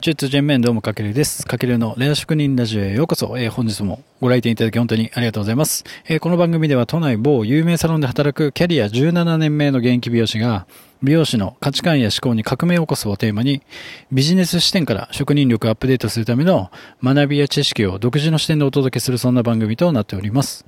[0.00, 1.46] 中通人面どうもかけるです。
[1.46, 3.38] かけるのレア職人ラジオへようこそ。
[3.38, 5.84] えー、本日もご来店いただき本当にありがとうございます。
[6.06, 10.66] えー、この番組では都内某有名サロンで働くキャリア17年目の現役美容師が
[11.02, 13.62] 美容師の価値観や思考に革命を起こすをテーマに
[14.12, 16.70] ビジネス視点から職人力をアップデートするための
[17.02, 20.66] 学びや知識を独自の視点でお届けするそんな番組となっております。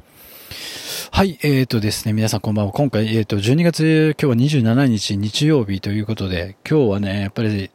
[1.10, 2.72] はい、えーとですね、皆さんこんばんは。
[2.72, 7.70] 今回、えーと、12月、今日は27日日曜日ということで、今日はね、やっぱり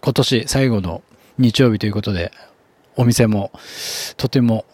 [0.00, 1.02] 今年最後の
[1.38, 2.32] 日曜日ということで、
[2.96, 3.52] お店も
[4.16, 4.64] とても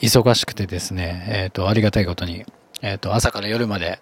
[0.00, 2.46] 忙しくてですね、えっ、ー、と、ありがたいことに、
[2.80, 3.98] えっ、と、朝から夜まで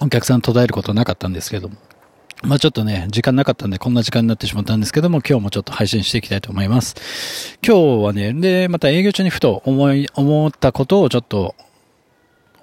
[0.00, 1.76] お客さん途絶えることなかったんですけども、
[2.42, 7.58] まあちょっとね、時間なかったんでこんな時間になってしまったんですけども、今日もちょっと配信していきたいと思います。
[7.64, 11.54] 今日はね、で、また営業中にふと思い、思ったことをちょっと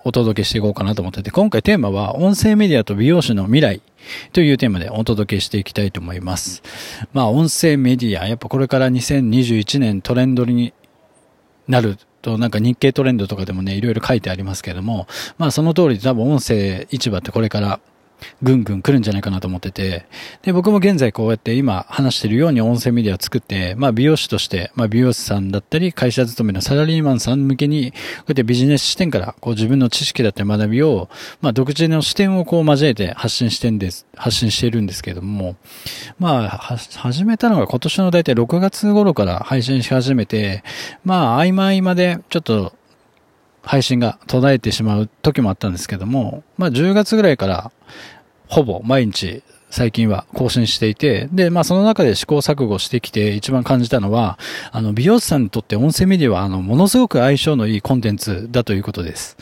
[0.04, 3.82] お届けしていこうかなと思ってて、今回テーマは音声メディアと美容師の未来
[4.34, 6.64] というテーマでお届けしていきたいと思います。
[7.14, 10.74] まあ音声メディア、やっぱこれから2021年トレンドに
[11.68, 17.80] なると、なんか日経トレンドとかでもね、いろいろ書いてありますけども、まあその通り多分音声市場ってこれから
[18.42, 20.06] ぐんぐん来るんじゃないかなと思ってて、
[20.42, 31.10] で、僕も現在こうやって今話してるように音声メディアを作って、まあ美容師として、まあ美容師さんだったり、会社勤めのサラリーマンさん向けに、こうやってビジネス視点から、こう自分の知識だったり学びを、
[31.42, 35.56] まあ独自の視点をこう交えて発信してんです、発信しているんですけども、
[36.20, 40.64] まあ、始めたのが今年の大体6月頃から配信し始めて、
[41.04, 42.74] まあ合間合間でちょっと
[43.62, 47.72] 配信が途絶えてしまう時もあったんですけども、まあ10月ぐらいから
[48.48, 54.38] ほぼ毎日最近は更新していて、で、まあその中で試行錯誤してきて一番感じたのは、
[54.72, 59.38] あの美容師さんにとって音声メディアはあのものすごく相性のいいコンテンツだということです。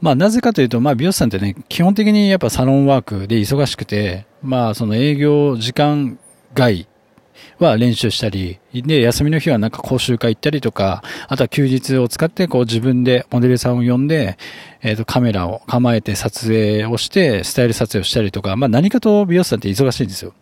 [0.00, 6.18] まあなぜかというと、まあ美容師さんってね、基本的にやっぱサロンワークで忙しくて、まあその営業時間
[6.54, 6.86] 外
[7.58, 14.38] は練習したり、で、休みの日はなんか講習会行ったりとか、あとは休日を使ってこう自分でモデルさんを呼んで、
[14.82, 20.34] えっ、ー、と、カメラを構えて撮影をして、スタイル撮影をしたりとか、まあ何かと美容師さんって忙しいんですよ。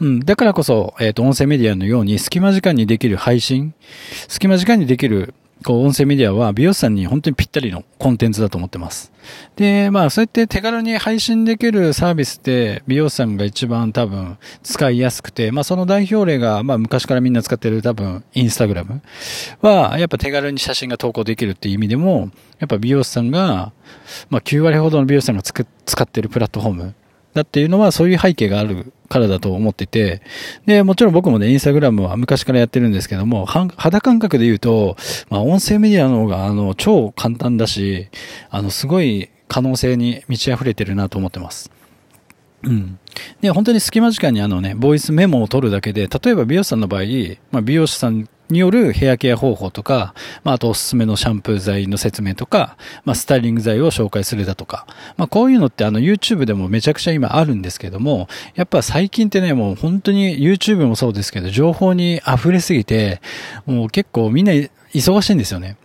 [0.00, 0.20] うん。
[0.20, 3.74] だからこそ、えっ、ー、と、音声メディアのように隙間時間にできる配信、
[4.28, 9.12] 隙間時間にできるこう、音声メディアは美容師さんに本当にぴったりのコンテンツだと思ってます。
[9.56, 19.02] で、まあ、そうやって手軽に配信できるサービスって美容師さんが一番多分使いやすくて、まあ、その代表例が、まあ、昔からみんな使ってる多分、インスタグラム
[19.60, 23.72] は、やっぱ手軽に写真が投稿できるっていう意味でも、やっぱ美容師さんが、
[24.30, 26.94] まあ、9割ほどの美容師さんがつく使ってるプラットフォーム
[27.34, 30.22] だっていうのはそういう背景があるからだと思ってて、
[30.66, 34.96] で、もちろん僕もね、インスタグラムは昔からやってるんですけども、肌感覚で言うと、
[35.30, 38.08] まあ、音声メディアの方が、あの、超簡単だし、
[38.50, 41.70] あの、すごい可能性に満ち溢れてるなと思ってます。
[42.64, 42.98] うん。
[43.40, 47.02] で、本当に隙間時間にあのね、ボイスメモを取るだけで、例えば美容師さんの場合、
[47.50, 50.14] まあ、美容師さんによるヘアケア方法とか、
[50.44, 54.86] まあ、あとおすすめのシャンプー剤の説明とか、まあ、スタイリング剤を紹介するだとか、
[55.16, 63.20] まあ、こういうのってあの YouTube でもめちゃくちゃ今あるんですけども、やっぱ最近ってね、もう本当に YouTube もそうですけど、情報に溢れすぎて、
[63.66, 65.76] もう結構みんな忙しいんですよね。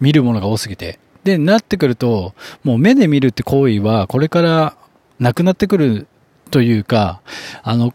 [0.00, 0.98] 見るものが多すぎて。
[1.24, 4.76] で、なってくると、もう目で見るって行為はこれから
[5.18, 6.06] なくなってくる
[6.50, 7.20] というか、
[7.62, 7.92] あの、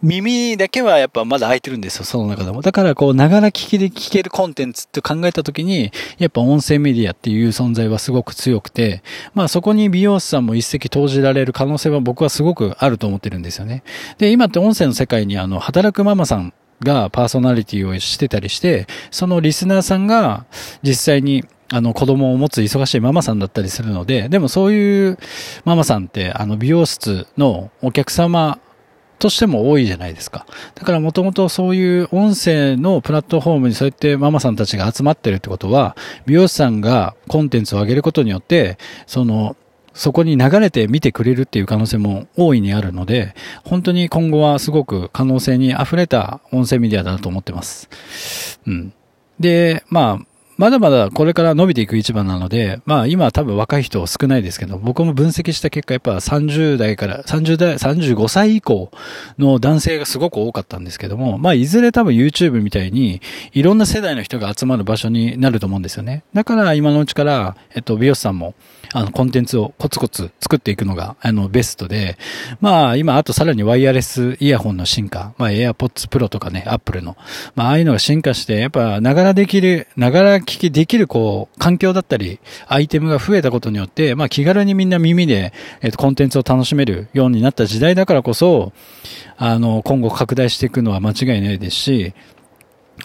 [0.00, 2.62] 耳だけはやっぱまだ開いてるんですよ、その中でも。
[2.62, 9.02] だからこう、ながら聞きで聞けるコンテンツって考えたときに、やっぱ音声メディアっていう存在はすごく強くて、
[9.34, 13.82] まあそこに美容師さんも一石投じられる可能性は僕はすごくあると思ってるんですよね。
[14.18, 20.46] で、今って音声の世界にあの、働くママさんがパーソナリティをしてたりして、そのリスナーさんが
[20.82, 25.18] 実際にあの子供を持つ忙しいママさんだったりするので、でもそういう
[25.64, 28.60] ママさんってあの美容室のお客様
[29.18, 30.46] としても多いじゃないですか。
[30.74, 35.96] だからもともとそういう音声のプラットフォームにそうやってママさんたちが集まってるってことは、
[36.26, 39.56] 美容師さんがコンテンツを上げることによって、その、
[39.94, 43.34] そこに流れて見てくれるっていう可能性も大いにあるので、
[43.64, 48.60] 本当に今後はすごく可能性に溢れた音声メディアだと思ってます。
[48.66, 48.92] うん。
[49.40, 50.27] で、まあ、
[50.58, 58.90] まだまだこれから伸びていく市場なので、まあ今多分若い人少ないですけど、僕も分析した結果やっぱ30代から30代、35歳以降
[59.38, 63.22] の男性がすごく多かったんですけども、まあいずれ多分 YouTube みたいに
[63.52, 66.24] いろんな世代の人が集まる場所になると思うんですよね。
[66.34, 68.54] だから今のうちから、えっと、美容師さんも
[68.94, 72.16] あの、コンテンツをコツコツ作っていくのが、あの、ベストで、
[72.60, 77.16] まあ、今、あとさらにワイヤレスイヤホンの進化、まあ、AirPods Pro とかね、Apple の、
[77.54, 85.52] まあ、ああいうのが進化して、やっぱ、ながらできる、ながら聞きできる、こう、環境だったり、アイテムが増えたことによって、まあ、気軽にみんな耳で、
[85.82, 88.72] えっ、と、コンテンツを楽しめるようになった時代だからこそ、
[89.36, 92.14] あの、今後拡大していくのは間違いないですし、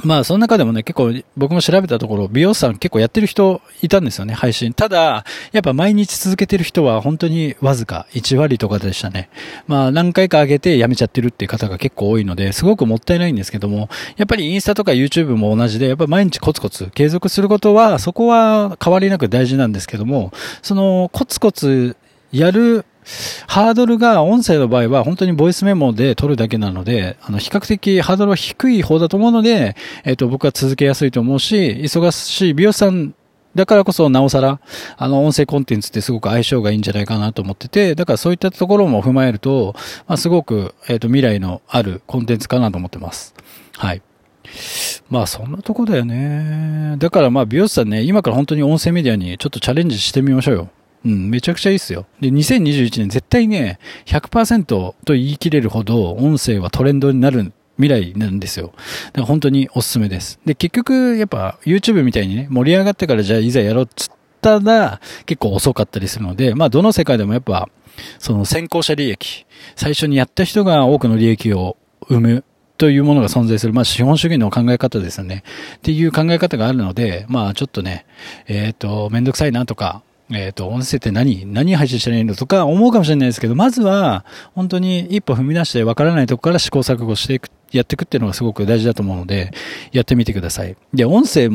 [0.02, 4.74] まあ、その中でもね、結構僕も調べたところ、美容師さん結構やってる人いたんですよね、配信。
[4.74, 9.30] ただ、やっぱ毎日続けてる人は本当にわずか1割とかでしたね。
[9.68, 20.32] まあ、何回か上げてやめちゃってるっていう方が結構多いので、すごくもったいないんですけども、やっぱりインスタとか YouTube も同じで、やっぱ毎日コツコツ継続することは、そこは変わりなく大事なんですけども、
[20.62, 21.96] そのコツコツ
[22.32, 22.86] やる
[23.48, 33.14] ハードルが音声の場合は本当にボイスメモで撮るだけなので、あの、比較的ハードルは低い方だと思うので、えっ、と、僕は続けやすいと思うし、忙しい美容師さん
[33.56, 34.60] だからこそ、なおさら、
[34.98, 39.76] あの、音声コンテンツってすごく相性がいいんじゃないかなと思ってて、だからそういったところも踏まえると、
[40.08, 43.36] まあ、すごく、えっ、と、未来のあるコンテンツかなと思ってます。
[43.78, 44.02] はい。
[45.10, 46.96] まあそんなとこだよね。
[46.98, 50.70] だからまあ美容師さんね、今から本当に音声メディアにちょっとチャレンジしてみましょうよ。
[51.06, 52.06] うん、めちゃくちゃいいっすよ。
[52.22, 58.74] で、2021年絶対ね、100%と言い切れるほど音声はトレンドになる未来なんですよ。
[59.08, 60.40] だから本当におすすめです。
[60.46, 64.12] で、結局、やっぱ YouTube みたいにね、盛り上がってからじゃあいざやろうっつっ
[64.42, 67.68] たら結構遅かったりするので、まあどの世界でもやっぱ、
[68.20, 69.46] その先行者利益、
[69.76, 71.78] 最初にやった人が多くの利益を
[72.08, 72.44] 生む
[72.78, 75.44] というものが存在する、まあ資本主義の考え方ですよね。
[75.78, 78.06] っていう考え方があるので、まあちょっとね、
[78.48, 84.26] えっ、ー、と、めんどくさいなとか、えっ、ー、と、音声って何何配信したらいいのとか思うかもしれないですけど、まずは、
[84.56, 89.52] 本当に一歩踏み出してわからないとこから試行錯誤していく、やっていくっていうのがすごく大事だと思うので、
[89.92, 90.76] やってみてください。
[90.94, 91.50] で、音声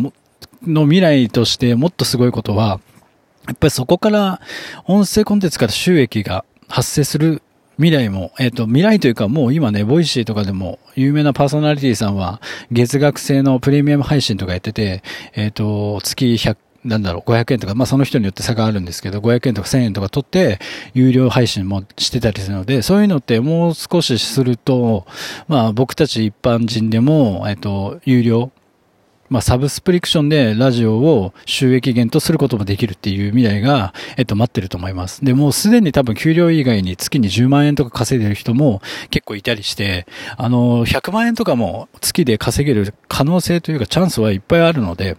[0.62, 2.80] の未来としてもっとすごいことは、
[3.46, 4.40] やっぱりそこから、
[4.86, 7.42] 音声コンテンツから収益が発生する
[7.78, 12.42] 未来も、えっ、ー、と、未来というかもう今ね、 Voicy とかでも有名なパーソナリティさんは
[12.72, 15.02] 月額制のプレミアム配信とかやってて、
[15.34, 20.58] えっ、ー、と、月100なんだろう、500円とか、まあその人によって差があるんですけど、500円とか1000円とか取って、
[20.94, 25.06] 有料配信もしてたりするので、そういうのってもう少しすると、
[25.48, 28.52] まあ僕たち一般人でも、えっと、有料、
[29.28, 35.22] まあ、サブスプリクションでラジオを収益源とすることもできるっていう未来が、えっと、待ってると思います。
[35.22, 38.80] で、もうすでに多分給料以外に月に10万円とか稼いでる人も
[39.10, 40.06] 結構いたりして、
[40.38, 45.18] あの、100万円とかも月で稼げる可能性というかチャンスはいっぱいあるので、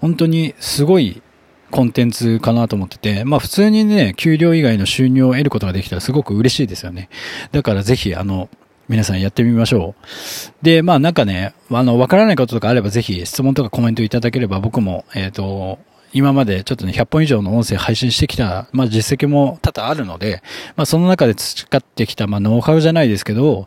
[0.00, 1.22] 本当にすごい
[1.70, 7.08] コンテンツかなと思ってて、まあ普通にね、給料以外の収入を得ることができたらすごく嬉しいですよね。
[7.50, 8.48] だからぜひ、あの、
[8.88, 10.64] 皆さんやってみましょう。
[10.64, 15.78] で、まあなんかね、あの、わからないこととかあればぜひ質問とかコメントいただければ僕も、えっ、ー、と、
[16.12, 20.42] 今までちょっとね、100本以上の音声配信してきた、まあ実績も多々あるので、
[20.76, 23.66] まあその中で培ってきた、まあノウハウじゃないですけど、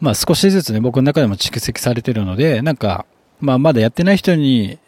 [0.00, 3.06] まあ少しずつね、僕の中でも蓄積されてるので、なんか、
[3.40, 4.78] まあまだやってない人に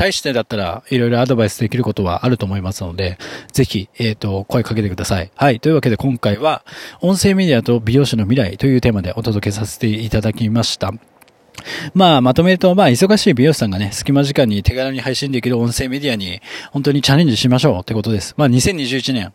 [0.00, 3.18] 対してだったら、いろいろアドバイスできることはあると思いますので、
[3.52, 5.30] ぜひ、えっ、ー、と、声かけてください。
[5.34, 5.60] はい。
[5.60, 6.64] というわけで今回は、
[7.02, 10.94] 音声メディアと美容師の未来というテーマでお届けさせていただきました。
[11.94, 16.40] まあ、まとめると、まあ、忙しい美容師さんがね、隙間時間に手軽に配信できる音声メディアに、
[16.72, 18.34] 本当にチャレンジしましょうってことです。
[18.36, 19.32] まあ、2021年、やっ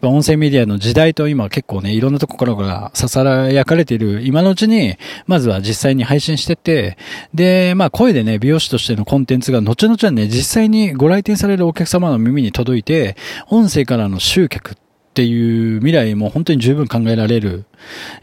[0.00, 4.22] ぱ音声メディアの時代と今結構ね、いろんなところからささらやかれている。
[4.24, 4.96] 今のうちに、
[5.26, 6.96] まずは実際に配信してって、
[7.34, 13.16] で、まあ声でね、美容師としてのコンテンツが後々はね、実際にご来店されるお客様の耳に届いて、
[13.48, 14.74] 音声からの集客っ
[15.14, 17.64] ていう未来も本当に十分考えられる、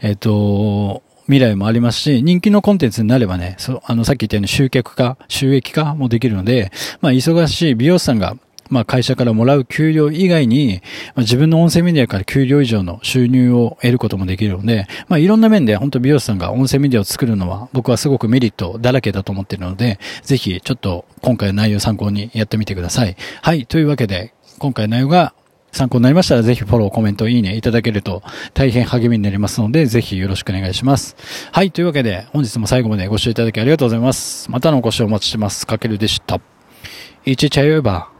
[0.00, 8.36] えっ、と、未来もありますし、人気のコンテンツになればね、そう、あの、さっき言ったように集客化、収益化もできるので、まあ、忙しい美容師さんが
[8.70, 10.82] まあ会社からもらう給料以外に、
[11.14, 23.16] まあ、自分の音声メディアから給料以上の収入を得ることもできるので、まあいろんな面で本当美容師さんが音声メディアを作るのは僕はすごくメリットだらけだと思っているので、ぜひちょっと今回の内容参考にやってみてください。
[23.42, 25.34] はい、というわけで今回の内容が
[25.76, 28.22] 参考になりましたらぜひフォロー、コメント、いいねいただけると
[28.54, 31.16] 大変励みになりますので、ぜひよろしくお願いします。
[31.52, 34.50] はい、というわけで本日も最後までご視聴いただきありがとうございます。
[34.50, 35.66] またのお越しをお待ちしてます。
[35.66, 36.40] かけるでした。
[37.24, 38.15] 一チャイーバー。